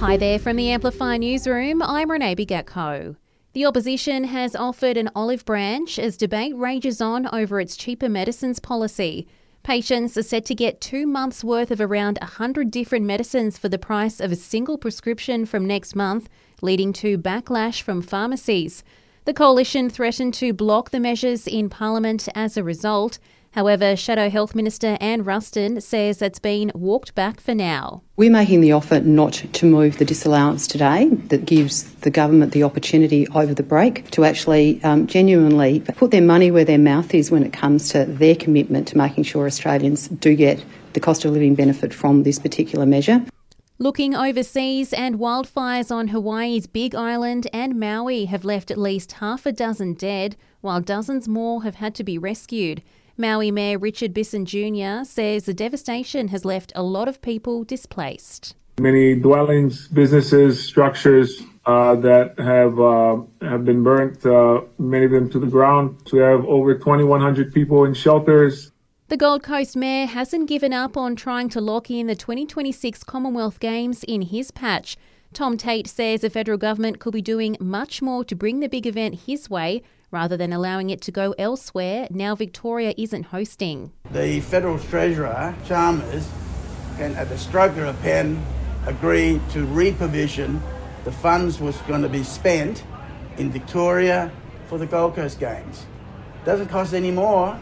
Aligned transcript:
Hi 0.00 0.16
there 0.16 0.38
from 0.38 0.54
the 0.54 0.70
Amplify 0.70 1.16
Newsroom. 1.16 1.82
I'm 1.82 2.08
Renee 2.08 2.36
Bigatko. 2.36 3.16
The 3.52 3.66
opposition 3.66 4.22
has 4.22 4.54
offered 4.54 4.96
an 4.96 5.10
olive 5.12 5.44
branch 5.44 5.98
as 5.98 6.16
debate 6.16 6.56
rages 6.56 7.00
on 7.00 7.26
over 7.34 7.58
its 7.58 7.76
cheaper 7.76 8.08
medicines 8.08 8.60
policy. 8.60 9.26
Patients 9.64 10.16
are 10.16 10.22
set 10.22 10.44
to 10.44 10.54
get 10.54 10.80
two 10.80 11.04
months' 11.04 11.42
worth 11.42 11.72
of 11.72 11.80
around 11.80 12.16
100 12.20 12.70
different 12.70 13.06
medicines 13.06 13.58
for 13.58 13.68
the 13.68 13.76
price 13.76 14.20
of 14.20 14.30
a 14.30 14.36
single 14.36 14.78
prescription 14.78 15.44
from 15.44 15.66
next 15.66 15.96
month, 15.96 16.28
leading 16.62 16.92
to 16.92 17.18
backlash 17.18 17.82
from 17.82 18.00
pharmacies. 18.00 18.84
The 19.24 19.34
coalition 19.34 19.90
threatened 19.90 20.32
to 20.34 20.52
block 20.52 20.90
the 20.90 21.00
measures 21.00 21.48
in 21.48 21.68
Parliament 21.68 22.28
as 22.36 22.56
a 22.56 22.62
result. 22.62 23.18
However, 23.52 23.96
Shadow 23.96 24.28
Health 24.28 24.54
Minister 24.54 24.98
Anne 25.00 25.24
Ruston 25.24 25.80
says 25.80 26.20
it's 26.20 26.38
been 26.38 26.70
walked 26.74 27.14
back 27.14 27.40
for 27.40 27.54
now. 27.54 28.02
We're 28.16 28.30
making 28.30 28.60
the 28.60 28.72
offer 28.72 29.00
not 29.00 29.32
to 29.52 29.66
move 29.66 29.98
the 29.98 30.04
disallowance 30.04 30.66
today, 30.66 31.08
that 31.28 31.46
gives 31.46 31.84
the 32.00 32.10
government 32.10 32.52
the 32.52 32.62
opportunity 32.62 33.26
over 33.28 33.54
the 33.54 33.62
break 33.62 34.10
to 34.10 34.24
actually 34.24 34.82
um, 34.84 35.06
genuinely 35.06 35.80
put 35.80 36.10
their 36.10 36.22
money 36.22 36.50
where 36.50 36.64
their 36.64 36.78
mouth 36.78 37.14
is 37.14 37.30
when 37.30 37.42
it 37.42 37.52
comes 37.52 37.88
to 37.90 38.04
their 38.04 38.34
commitment 38.34 38.88
to 38.88 38.98
making 38.98 39.24
sure 39.24 39.46
Australians 39.46 40.08
do 40.08 40.34
get 40.34 40.62
the 40.92 41.00
cost 41.00 41.24
of 41.24 41.32
living 41.32 41.54
benefit 41.54 41.94
from 41.94 42.22
this 42.22 42.38
particular 42.38 42.86
measure. 42.86 43.24
Looking 43.80 44.14
overseas, 44.14 44.92
and 44.92 45.20
wildfires 45.20 45.94
on 45.94 46.08
Hawaii's 46.08 46.66
Big 46.66 46.96
Island 46.96 47.46
and 47.52 47.78
Maui 47.78 48.24
have 48.24 48.44
left 48.44 48.72
at 48.72 48.78
least 48.78 49.12
half 49.12 49.46
a 49.46 49.52
dozen 49.52 49.94
dead, 49.94 50.34
while 50.60 50.80
dozens 50.80 51.28
more 51.28 51.62
have 51.62 51.76
had 51.76 51.94
to 51.94 52.02
be 52.02 52.18
rescued. 52.18 52.82
Maui 53.18 53.50
Mayor 53.50 53.78
Richard 53.78 54.14
Bissen 54.14 54.44
Jr. 54.44 55.04
says 55.04 55.44
the 55.44 55.52
devastation 55.52 56.28
has 56.28 56.44
left 56.44 56.72
a 56.76 56.84
lot 56.84 57.08
of 57.08 57.20
people 57.20 57.64
displaced. 57.64 58.54
Many 58.78 59.16
dwellings, 59.16 59.88
businesses, 59.88 60.64
structures 60.64 61.42
uh, 61.66 61.96
that 61.96 62.38
have 62.38 62.78
uh, 62.78 63.16
have 63.44 63.64
been 63.64 63.82
burnt, 63.82 64.24
uh, 64.24 64.60
many 64.78 65.06
of 65.06 65.10
them 65.10 65.28
to 65.30 65.40
the 65.40 65.48
ground. 65.48 65.98
So 66.06 66.16
we 66.16 66.22
have 66.22 66.44
over 66.44 66.74
2,100 66.74 67.52
people 67.52 67.84
in 67.84 67.92
shelters. 67.92 68.70
The 69.08 69.16
Gold 69.16 69.42
Coast 69.42 69.76
Mayor 69.76 70.06
hasn't 70.06 70.48
given 70.48 70.72
up 70.72 70.96
on 70.96 71.16
trying 71.16 71.48
to 71.50 71.60
lock 71.60 71.90
in 71.90 72.06
the 72.06 72.14
2026 72.14 73.02
Commonwealth 73.02 73.58
Games 73.58 74.04
in 74.04 74.22
his 74.22 74.52
patch. 74.52 74.96
Tom 75.32 75.56
Tate 75.56 75.88
says 75.88 76.20
the 76.20 76.30
federal 76.30 76.56
government 76.56 77.00
could 77.00 77.14
be 77.14 77.22
doing 77.22 77.56
much 77.58 78.00
more 78.00 78.24
to 78.24 78.36
bring 78.36 78.60
the 78.60 78.68
big 78.68 78.86
event 78.86 79.22
his 79.26 79.50
way 79.50 79.82
rather 80.10 80.36
than 80.36 80.52
allowing 80.52 80.90
it 80.90 81.00
to 81.02 81.12
go 81.12 81.34
elsewhere 81.38 82.06
now 82.10 82.34
Victoria 82.34 82.94
isn't 82.96 83.24
hosting. 83.24 83.92
The 84.10 84.40
Federal 84.40 84.78
Treasurer, 84.78 85.54
Chalmers, 85.66 86.28
can 86.96 87.14
at 87.16 87.28
the 87.28 87.38
stroke 87.38 87.76
of 87.76 87.86
a 87.86 87.94
pen 88.02 88.44
agree 88.86 89.40
to 89.50 89.66
reprovision 89.66 90.60
the 91.04 91.12
funds 91.12 91.60
was 91.60 91.76
going 91.82 92.02
to 92.02 92.08
be 92.08 92.22
spent 92.22 92.84
in 93.36 93.50
Victoria 93.50 94.30
for 94.66 94.78
the 94.78 94.86
Gold 94.86 95.14
Coast 95.14 95.40
Games. 95.40 95.86
Doesn't 96.44 96.68
cost 96.68 96.92
any 96.92 97.10
more 97.10 97.58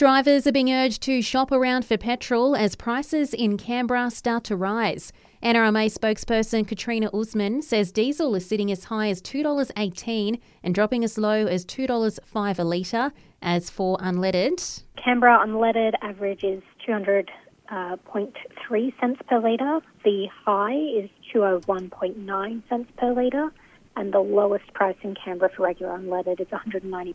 Drivers 0.00 0.46
are 0.46 0.52
being 0.52 0.72
urged 0.72 1.02
to 1.02 1.20
shop 1.20 1.52
around 1.52 1.84
for 1.84 1.98
petrol 1.98 2.56
as 2.56 2.74
prices 2.74 3.34
in 3.34 3.58
Canberra 3.58 4.10
start 4.10 4.44
to 4.44 4.56
rise. 4.56 5.12
NRMA 5.42 5.92
spokesperson 5.92 6.66
Katrina 6.66 7.10
Usman 7.12 7.60
says 7.60 7.92
diesel 7.92 8.34
is 8.34 8.48
sitting 8.48 8.72
as 8.72 8.84
high 8.84 9.10
as 9.10 9.20
$2.18 9.20 10.40
and 10.62 10.74
dropping 10.74 11.04
as 11.04 11.18
low 11.18 11.44
as 11.44 11.66
$2.05 11.66 12.58
a 12.58 12.64
litre. 12.64 13.12
As 13.42 13.68
for 13.68 13.98
unleaded, 13.98 14.84
Canberra 14.96 15.46
unleaded 15.46 15.92
average 16.00 16.44
is 16.44 16.62
200.3 16.88 17.28
uh, 17.70 19.00
cents 19.02 19.20
per 19.28 19.38
litre. 19.38 19.80
The 20.02 20.28
high 20.46 20.76
is 20.76 21.10
201.9 21.34 22.62
cents 22.70 22.90
per 22.96 23.12
litre. 23.12 23.52
And 23.96 24.14
the 24.14 24.20
lowest 24.20 24.72
price 24.72 24.96
in 25.02 25.14
Canberra 25.14 25.50
for 25.54 25.64
regular 25.64 25.98
unleaded 25.98 26.40
is 26.40 26.46
190.9 26.46 27.12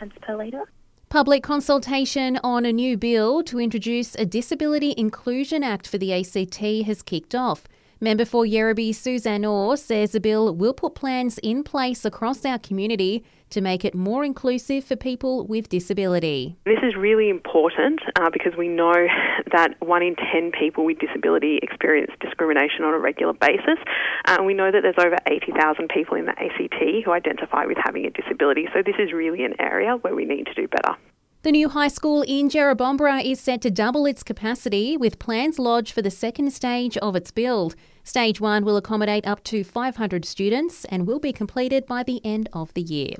cents 0.00 0.16
per 0.20 0.36
litre. 0.36 0.64
Public 1.10 1.42
consultation 1.42 2.38
on 2.44 2.66
a 2.66 2.72
new 2.72 2.94
bill 2.98 3.42
to 3.44 3.58
introduce 3.58 4.14
a 4.16 4.26
Disability 4.26 4.92
Inclusion 4.98 5.64
Act 5.64 5.88
for 5.88 5.96
the 5.96 6.12
ACT 6.12 6.56
has 6.86 7.00
kicked 7.00 7.34
off. 7.34 7.64
Member 8.00 8.24
for 8.24 8.44
Yerrabi 8.44 8.94
Suzanne 8.94 9.44
Orr 9.44 9.76
says 9.76 10.12
the 10.12 10.20
bill 10.20 10.54
will 10.54 10.72
put 10.72 10.94
plans 10.94 11.38
in 11.38 11.64
place 11.64 12.04
across 12.04 12.44
our 12.44 12.58
community 12.58 13.24
to 13.50 13.60
make 13.60 13.84
it 13.84 13.92
more 13.92 14.24
inclusive 14.24 14.84
for 14.84 14.94
people 14.94 15.46
with 15.48 15.68
disability. 15.68 16.56
This 16.64 16.78
is 16.84 16.94
really 16.94 17.28
important 17.28 18.00
uh, 18.14 18.30
because 18.30 18.52
we 18.56 18.68
know 18.68 18.92
that 19.52 19.74
one 19.80 20.02
in 20.02 20.14
10 20.14 20.52
people 20.52 20.84
with 20.84 21.00
disability 21.00 21.58
experience 21.60 22.12
discrimination 22.20 22.84
on 22.84 22.94
a 22.94 22.98
regular 22.98 23.32
basis. 23.32 23.78
Uh, 24.26 24.36
and 24.38 24.46
we 24.46 24.54
know 24.54 24.70
that 24.70 24.82
there's 24.82 24.94
over 25.04 25.16
80,000 25.26 25.88
people 25.88 26.16
in 26.16 26.26
the 26.26 26.38
ACT 26.38 27.04
who 27.04 27.10
identify 27.10 27.64
with 27.66 27.78
having 27.82 28.04
a 28.04 28.10
disability. 28.10 28.68
So 28.72 28.82
this 28.84 28.96
is 29.00 29.12
really 29.12 29.44
an 29.44 29.54
area 29.58 29.96
where 30.02 30.14
we 30.14 30.24
need 30.24 30.46
to 30.46 30.54
do 30.54 30.68
better. 30.68 30.96
The 31.42 31.52
new 31.52 31.68
high 31.68 31.86
school 31.86 32.22
in 32.22 32.48
Jerrabomberra 32.48 33.24
is 33.24 33.38
set 33.38 33.60
to 33.62 33.70
double 33.70 34.06
its 34.06 34.24
capacity 34.24 34.96
with 34.96 35.20
plans 35.20 35.60
lodged 35.60 35.92
for 35.92 36.02
the 36.02 36.10
second 36.10 36.52
stage 36.52 36.96
of 36.96 37.14
its 37.14 37.30
build. 37.30 37.76
Stage 38.02 38.40
1 38.40 38.64
will 38.64 38.76
accommodate 38.76 39.24
up 39.24 39.44
to 39.44 39.62
500 39.62 40.24
students 40.24 40.84
and 40.86 41.06
will 41.06 41.20
be 41.20 41.32
completed 41.32 41.86
by 41.86 42.02
the 42.02 42.20
end 42.24 42.48
of 42.52 42.74
the 42.74 42.82
year. 42.82 43.14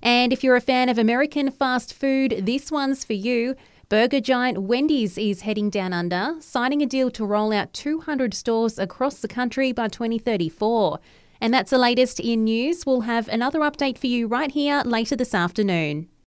And 0.00 0.32
if 0.32 0.44
you're 0.44 0.54
a 0.54 0.60
fan 0.60 0.88
of 0.88 0.96
American 0.96 1.50
fast 1.50 1.92
food, 1.92 2.42
this 2.46 2.70
one's 2.70 3.04
for 3.04 3.14
you. 3.14 3.56
Burger 3.88 4.20
giant 4.20 4.62
Wendy's 4.62 5.18
is 5.18 5.40
heading 5.40 5.68
down 5.68 5.92
under, 5.92 6.36
signing 6.38 6.82
a 6.82 6.86
deal 6.86 7.10
to 7.10 7.26
roll 7.26 7.52
out 7.52 7.72
200 7.72 8.32
stores 8.32 8.78
across 8.78 9.18
the 9.18 9.28
country 9.28 9.72
by 9.72 9.88
2034. 9.88 11.00
And 11.40 11.52
that's 11.52 11.70
the 11.70 11.78
latest 11.78 12.20
in 12.20 12.44
news. 12.44 12.86
We'll 12.86 13.00
have 13.02 13.26
another 13.26 13.58
update 13.58 13.98
for 13.98 14.06
you 14.06 14.28
right 14.28 14.52
here 14.52 14.82
later 14.84 15.16
this 15.16 15.34
afternoon. 15.34 16.08